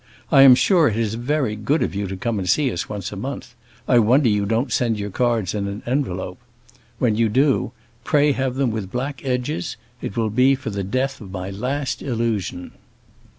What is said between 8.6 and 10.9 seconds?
with black edges; it will be for the